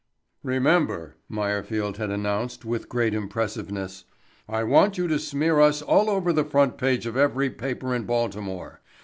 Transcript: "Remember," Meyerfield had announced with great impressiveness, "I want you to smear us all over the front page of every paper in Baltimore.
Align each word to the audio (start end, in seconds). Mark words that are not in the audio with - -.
"Remember," 0.41 1.15
Meyerfield 1.29 1.97
had 1.97 2.09
announced 2.09 2.65
with 2.65 2.89
great 2.89 3.13
impressiveness, 3.13 4.05
"I 4.49 4.63
want 4.63 4.97
you 4.97 5.07
to 5.07 5.19
smear 5.19 5.59
us 5.59 5.83
all 5.83 6.09
over 6.09 6.33
the 6.33 6.43
front 6.43 6.79
page 6.79 7.05
of 7.05 7.15
every 7.15 7.51
paper 7.51 7.93
in 7.93 8.05
Baltimore. 8.05 8.81